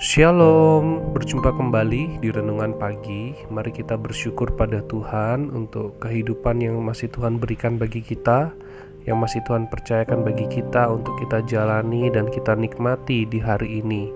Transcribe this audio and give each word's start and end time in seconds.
Shalom, 0.00 1.12
berjumpa 1.12 1.52
kembali 1.60 2.24
di 2.24 2.32
renungan 2.32 2.72
pagi. 2.80 3.36
Mari 3.52 3.68
kita 3.68 4.00
bersyukur 4.00 4.48
pada 4.56 4.80
Tuhan 4.88 5.52
untuk 5.52 6.00
kehidupan 6.00 6.56
yang 6.64 6.80
masih 6.80 7.12
Tuhan 7.12 7.36
berikan 7.36 7.76
bagi 7.76 8.00
kita, 8.00 8.48
yang 9.04 9.20
masih 9.20 9.44
Tuhan 9.44 9.68
percayakan 9.68 10.24
bagi 10.24 10.48
kita 10.48 10.88
untuk 10.88 11.20
kita 11.20 11.44
jalani 11.44 12.08
dan 12.08 12.32
kita 12.32 12.56
nikmati 12.56 13.28
di 13.28 13.44
hari 13.44 13.84
ini. 13.84 14.08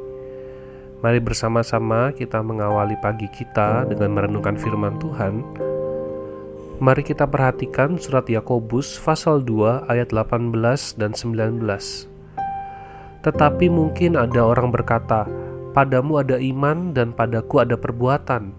Mari 1.04 1.20
bersama-sama 1.20 2.16
kita 2.16 2.40
mengawali 2.40 2.96
pagi 3.04 3.28
kita 3.28 3.84
dengan 3.84 4.16
merenungkan 4.16 4.56
firman 4.56 4.96
Tuhan. 4.96 5.44
Mari 6.80 7.04
kita 7.04 7.28
perhatikan 7.28 8.00
surat 8.00 8.24
Yakobus 8.24 8.96
pasal 9.04 9.44
2 9.44 9.84
ayat 9.92 10.16
18 10.16 10.48
dan 10.96 11.12
19. 11.12 11.60
Tetapi 13.20 13.68
mungkin 13.68 14.16
ada 14.16 14.48
orang 14.48 14.72
berkata, 14.72 15.43
Padamu 15.74 16.22
ada 16.22 16.38
iman 16.38 16.94
dan 16.94 17.10
padaku 17.10 17.66
ada 17.66 17.74
perbuatan. 17.74 18.54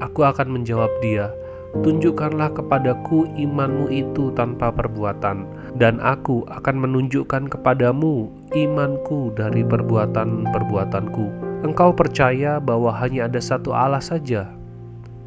Aku 0.00 0.24
akan 0.24 0.48
menjawab 0.56 0.88
dia, 1.04 1.28
Tunjukkanlah 1.70 2.50
kepadaku 2.50 3.30
imanmu 3.38 3.94
itu 3.94 4.34
tanpa 4.34 4.74
perbuatan, 4.74 5.46
dan 5.78 6.02
aku 6.02 6.42
akan 6.50 6.82
menunjukkan 6.82 7.46
kepadamu 7.46 8.26
imanku 8.50 9.30
dari 9.38 9.62
perbuatan-perbuatanku. 9.62 11.30
Engkau 11.62 11.94
percaya 11.94 12.58
bahwa 12.58 12.90
hanya 12.98 13.30
ada 13.30 13.38
satu 13.38 13.70
Allah 13.70 14.02
saja. 14.02 14.50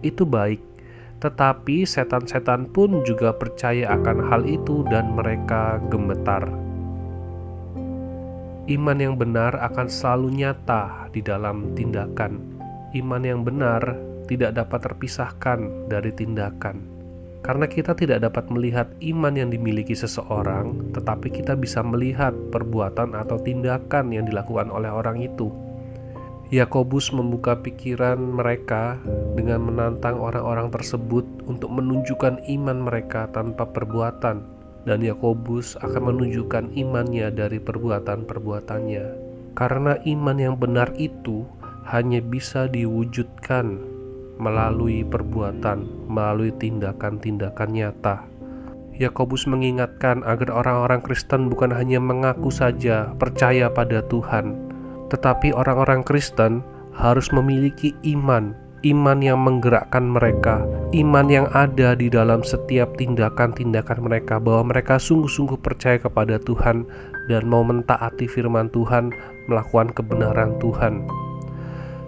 Itu 0.03 0.27
baik, 0.27 0.59
tetapi 1.23 1.87
setan-setan 1.87 2.67
pun 2.75 3.07
juga 3.07 3.31
percaya 3.31 3.95
akan 3.95 4.27
hal 4.27 4.43
itu, 4.43 4.83
dan 4.91 5.15
mereka 5.15 5.79
gemetar. 5.87 6.43
Iman 8.63 8.95
yang 8.95 9.19
benar 9.19 9.59
akan 9.59 9.91
selalu 9.91 10.39
nyata 10.39 11.11
di 11.11 11.19
dalam 11.19 11.75
tindakan. 11.75 12.39
Iman 12.95 13.27
yang 13.27 13.43
benar 13.43 13.99
tidak 14.31 14.55
dapat 14.55 14.87
terpisahkan 14.87 15.91
dari 15.91 16.15
tindakan. 16.15 16.79
Karena 17.43 17.67
kita 17.67 17.91
tidak 17.91 18.23
dapat 18.23 18.47
melihat 18.47 18.87
iman 19.03 19.35
yang 19.35 19.51
dimiliki 19.51 19.91
seseorang, 19.91 20.95
tetapi 20.95 21.27
kita 21.27 21.59
bisa 21.59 21.83
melihat 21.83 22.31
perbuatan 22.55 23.19
atau 23.19 23.35
tindakan 23.35 24.15
yang 24.15 24.23
dilakukan 24.23 24.71
oleh 24.71 24.87
orang 24.87 25.19
itu. 25.19 25.51
Yakobus 26.47 27.11
membuka 27.11 27.59
pikiran 27.59 28.15
mereka 28.15 28.95
dengan 29.35 29.59
menantang 29.59 30.15
orang-orang 30.15 30.71
tersebut 30.71 31.27
untuk 31.51 31.67
menunjukkan 31.67 32.47
iman 32.47 32.79
mereka 32.79 33.27
tanpa 33.35 33.67
perbuatan 33.67 34.52
dan 34.83 34.99
Yakobus 35.03 35.79
akan 35.79 36.13
menunjukkan 36.13 36.75
imannya 36.75 37.31
dari 37.31 37.59
perbuatan-perbuatannya. 37.59 39.05
Karena 39.53 39.93
iman 40.03 40.37
yang 40.39 40.55
benar 40.59 40.91
itu 40.99 41.45
hanya 41.87 42.19
bisa 42.23 42.67
diwujudkan 42.67 43.79
melalui 44.41 45.05
perbuatan, 45.05 46.09
melalui 46.09 46.51
tindakan-tindakan 46.57 47.69
nyata. 47.69 48.25
Yakobus 48.93 49.49
mengingatkan 49.49 50.21
agar 50.21 50.53
orang-orang 50.53 51.01
Kristen 51.01 51.49
bukan 51.49 51.73
hanya 51.73 51.97
mengaku 51.97 52.53
saja 52.53 53.09
percaya 53.17 53.69
pada 53.69 54.05
Tuhan, 54.05 54.53
tetapi 55.09 55.49
orang-orang 55.53 56.05
Kristen 56.05 56.61
harus 56.93 57.33
memiliki 57.33 57.97
iman 58.05 58.53
iman 58.83 59.23
yang 59.23 59.39
menggerakkan 59.39 60.11
mereka, 60.11 60.63
iman 60.91 61.27
yang 61.31 61.47
ada 61.55 61.95
di 61.95 62.11
dalam 62.11 62.43
setiap 62.43 62.99
tindakan-tindakan 62.99 64.03
mereka, 64.03 64.43
bahwa 64.43 64.75
mereka 64.75 64.99
sungguh-sungguh 64.99 65.55
percaya 65.63 65.95
kepada 65.95 66.35
Tuhan 66.43 66.83
dan 67.31 67.47
mau 67.47 67.63
mentaati 67.63 68.27
firman 68.27 68.67
Tuhan, 68.75 69.15
melakukan 69.47 69.95
kebenaran 69.95 70.59
Tuhan. 70.59 71.07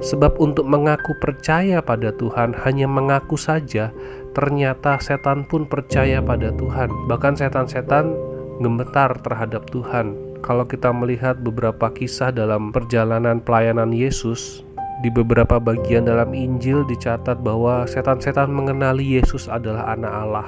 Sebab 0.03 0.35
untuk 0.43 0.67
mengaku 0.67 1.15
percaya 1.23 1.79
pada 1.79 2.11
Tuhan 2.11 2.51
hanya 2.67 2.83
mengaku 2.83 3.39
saja, 3.39 3.95
ternyata 4.35 4.99
setan 4.99 5.47
pun 5.47 5.63
percaya 5.63 6.19
pada 6.19 6.51
Tuhan. 6.51 6.91
Bahkan 7.07 7.39
setan-setan 7.39 8.11
gemetar 8.59 9.15
terhadap 9.23 9.63
Tuhan. 9.71 10.19
Kalau 10.43 10.67
kita 10.67 10.91
melihat 10.91 11.39
beberapa 11.39 11.87
kisah 11.95 12.35
dalam 12.35 12.75
perjalanan 12.75 13.39
pelayanan 13.39 13.95
Yesus, 13.95 14.64
di 15.03 15.11
beberapa 15.11 15.59
bagian 15.59 16.07
dalam 16.07 16.31
Injil 16.31 16.87
dicatat 16.87 17.43
bahwa 17.43 17.83
setan-setan 17.83 18.47
mengenali 18.47 19.19
Yesus 19.19 19.51
adalah 19.51 19.91
anak 19.91 20.13
Allah. 20.13 20.47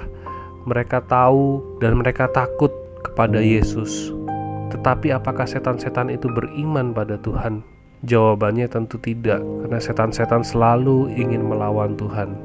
Mereka 0.68 1.04
tahu 1.08 1.60
dan 1.84 2.00
mereka 2.00 2.32
takut 2.32 2.72
kepada 3.04 3.40
Yesus. 3.40 4.16
Tetapi 4.72 5.16
apakah 5.16 5.48
setan-setan 5.48 6.12
itu 6.12 6.28
beriman 6.32 6.92
pada 6.92 7.16
Tuhan? 7.20 7.64
Jawabannya 8.06 8.70
tentu 8.70 9.02
tidak, 9.02 9.42
karena 9.42 9.80
setan-setan 9.82 10.46
selalu 10.46 11.10
ingin 11.18 11.42
melawan 11.42 11.98
Tuhan. 11.98 12.38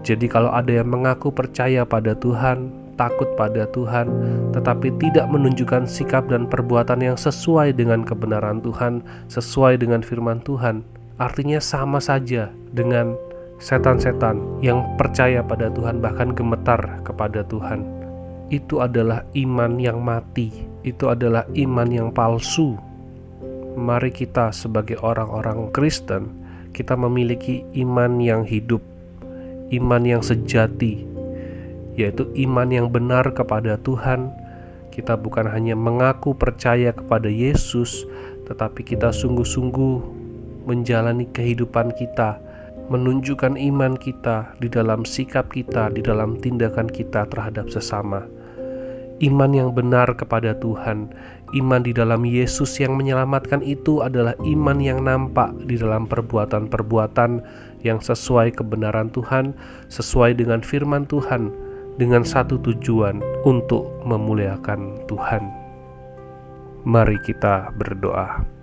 Jadi 0.00 0.26
kalau 0.32 0.48
ada 0.48 0.70
yang 0.70 0.88
mengaku 0.88 1.28
percaya 1.28 1.84
pada 1.84 2.16
Tuhan, 2.16 2.72
takut 2.96 3.28
pada 3.36 3.66
Tuhan, 3.74 4.06
tetapi 4.54 4.94
tidak 5.02 5.26
menunjukkan 5.28 5.84
sikap 5.84 6.30
dan 6.30 6.46
perbuatan 6.48 7.02
yang 7.02 7.18
sesuai 7.18 7.74
dengan 7.76 8.06
kebenaran 8.06 8.62
Tuhan, 8.62 9.02
sesuai 9.28 9.82
dengan 9.82 10.00
firman 10.00 10.40
Tuhan, 10.46 10.86
artinya 11.18 11.62
sama 11.62 12.02
saja 12.02 12.50
dengan 12.74 13.14
setan-setan 13.62 14.60
yang 14.60 14.82
percaya 14.98 15.40
pada 15.40 15.70
Tuhan, 15.70 16.02
bahkan 16.02 16.34
gemetar 16.34 17.00
kepada 17.06 17.46
Tuhan. 17.46 17.86
Itu 18.50 18.82
adalah 18.82 19.24
iman 19.32 19.78
yang 19.80 20.02
mati, 20.02 20.52
itu 20.84 21.08
adalah 21.08 21.46
iman 21.54 21.88
yang 21.88 22.08
palsu. 22.10 22.76
Mari 23.74 24.14
kita, 24.14 24.54
sebagai 24.54 25.00
orang-orang 25.02 25.70
Kristen, 25.74 26.30
kita 26.74 26.98
memiliki 26.98 27.62
iman 27.78 28.18
yang 28.20 28.42
hidup, 28.42 28.82
iman 29.70 30.02
yang 30.02 30.22
sejati, 30.22 31.06
yaitu 31.94 32.26
iman 32.46 32.68
yang 32.70 32.86
benar 32.90 33.30
kepada 33.34 33.78
Tuhan. 33.82 34.30
Kita 34.94 35.18
bukan 35.18 35.50
hanya 35.50 35.74
mengaku 35.74 36.38
percaya 36.38 36.94
kepada 36.94 37.26
Yesus, 37.26 38.06
tetapi 38.46 38.86
kita 38.86 39.10
sungguh-sungguh 39.10 40.13
menjalani 40.64 41.28
kehidupan 41.32 41.92
kita, 41.96 42.40
menunjukkan 42.92 43.56
iman 43.56 43.96
kita 43.96 44.52
di 44.60 44.68
dalam 44.68 45.08
sikap 45.08 45.48
kita, 45.52 45.88
di 45.92 46.04
dalam 46.04 46.36
tindakan 46.40 46.88
kita 46.88 47.24
terhadap 47.32 47.72
sesama. 47.72 48.28
Iman 49.22 49.54
yang 49.54 49.70
benar 49.70 50.10
kepada 50.18 50.58
Tuhan, 50.58 51.08
iman 51.54 51.80
di 51.86 51.94
dalam 51.94 52.26
Yesus 52.26 52.82
yang 52.82 52.98
menyelamatkan 52.98 53.62
itu 53.62 54.02
adalah 54.02 54.34
iman 54.42 54.82
yang 54.82 55.06
nampak 55.06 55.54
di 55.70 55.78
dalam 55.78 56.10
perbuatan-perbuatan 56.10 57.40
yang 57.86 58.02
sesuai 58.02 58.58
kebenaran 58.58 59.08
Tuhan, 59.14 59.54
sesuai 59.86 60.34
dengan 60.34 60.60
firman 60.66 61.06
Tuhan, 61.06 61.54
dengan 61.94 62.26
satu 62.26 62.58
tujuan 62.58 63.22
untuk 63.46 63.86
memuliakan 64.02 65.06
Tuhan. 65.06 65.46
Mari 66.84 67.16
kita 67.22 67.70
berdoa. 67.78 68.53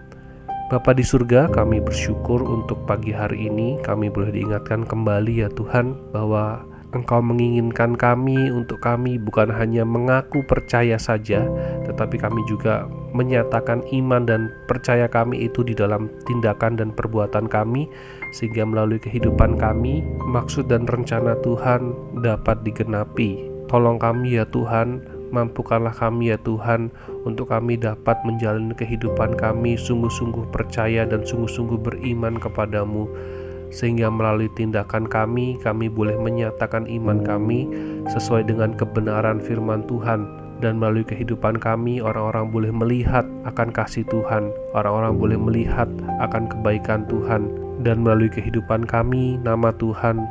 Bapa 0.71 0.95
di 0.95 1.03
surga, 1.03 1.51
kami 1.51 1.83
bersyukur 1.83 2.39
untuk 2.39 2.87
pagi 2.87 3.11
hari 3.11 3.51
ini 3.51 3.75
kami 3.83 4.07
boleh 4.07 4.31
diingatkan 4.31 4.87
kembali 4.87 5.43
ya 5.43 5.51
Tuhan 5.51 5.99
bahwa 6.15 6.63
Engkau 6.95 7.19
menginginkan 7.19 7.99
kami 7.99 8.47
untuk 8.47 8.79
kami 8.79 9.19
bukan 9.19 9.51
hanya 9.51 9.83
mengaku 9.83 10.39
percaya 10.47 10.95
saja, 10.95 11.43
tetapi 11.83 12.15
kami 12.15 12.39
juga 12.47 12.87
menyatakan 13.11 13.83
iman 13.91 14.23
dan 14.23 14.47
percaya 14.71 15.11
kami 15.11 15.43
itu 15.43 15.59
di 15.59 15.75
dalam 15.75 16.07
tindakan 16.23 16.79
dan 16.79 16.95
perbuatan 16.95 17.51
kami, 17.51 17.91
sehingga 18.31 18.63
melalui 18.63 19.03
kehidupan 19.03 19.59
kami, 19.59 20.07
maksud 20.23 20.71
dan 20.71 20.87
rencana 20.87 21.35
Tuhan 21.43 21.91
dapat 22.23 22.63
digenapi. 22.63 23.51
Tolong 23.67 23.99
kami 23.99 24.39
ya 24.39 24.47
Tuhan, 24.47 25.03
Mampukanlah 25.31 25.95
kami 25.95 26.35
ya 26.35 26.37
Tuhan 26.43 26.91
untuk 27.23 27.55
kami 27.55 27.79
dapat 27.79 28.19
menjalani 28.27 28.75
kehidupan 28.75 29.39
kami 29.39 29.79
sungguh-sungguh 29.79 30.51
percaya 30.51 31.07
dan 31.07 31.23
sungguh-sungguh 31.23 31.79
beriman 31.79 32.35
kepadamu. 32.35 33.07
Sehingga 33.71 34.11
melalui 34.11 34.51
tindakan 34.59 35.07
kami 35.07 35.55
kami 35.63 35.87
boleh 35.87 36.19
menyatakan 36.19 36.83
iman 36.91 37.23
kami 37.23 37.71
sesuai 38.11 38.51
dengan 38.51 38.75
kebenaran 38.75 39.39
firman 39.39 39.87
Tuhan. 39.87 40.27
Dan 40.61 40.77
melalui 40.77 41.07
kehidupan 41.07 41.57
kami 41.57 42.03
orang-orang 42.03 42.51
boleh 42.51 42.69
melihat 42.69 43.25
akan 43.47 43.71
kasih 43.71 44.03
Tuhan. 44.11 44.51
Orang-orang 44.75 45.15
boleh 45.15 45.39
melihat 45.39 45.87
akan 46.19 46.51
kebaikan 46.51 47.07
Tuhan. 47.07 47.47
Dan 47.81 48.03
melalui 48.03 48.29
kehidupan 48.29 48.85
kami 48.85 49.39
nama 49.41 49.71
Tuhan 49.79 50.21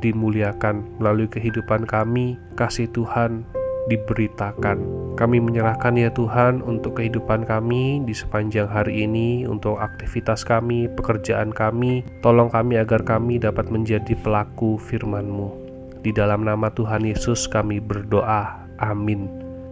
dimuliakan. 0.00 0.82
Melalui 0.98 1.28
kehidupan 1.28 1.86
kami 1.86 2.40
kasih 2.56 2.88
Tuhan 2.96 3.44
diberitakan. 3.86 4.78
Kami 5.16 5.40
menyerahkan 5.40 5.96
ya 5.96 6.12
Tuhan 6.12 6.60
untuk 6.60 7.00
kehidupan 7.00 7.48
kami 7.48 8.04
di 8.04 8.12
sepanjang 8.12 8.68
hari 8.68 9.08
ini, 9.08 9.48
untuk 9.48 9.80
aktivitas 9.80 10.44
kami, 10.44 10.92
pekerjaan 10.92 11.54
kami. 11.54 12.04
Tolong 12.20 12.52
kami 12.52 12.76
agar 12.76 13.00
kami 13.00 13.40
dapat 13.40 13.72
menjadi 13.72 14.12
pelaku 14.20 14.76
firman-Mu. 14.76 15.48
Di 16.04 16.12
dalam 16.12 16.44
nama 16.44 16.68
Tuhan 16.70 17.08
Yesus 17.08 17.48
kami 17.48 17.80
berdoa. 17.80 18.60
Amin. 18.78 19.26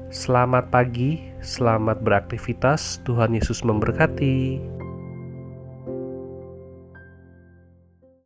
Selamat 0.08 0.70
pagi, 0.72 1.20
selamat 1.44 2.00
beraktivitas. 2.00 3.02
Tuhan 3.04 3.36
Yesus 3.36 3.60
memberkati. 3.66 4.73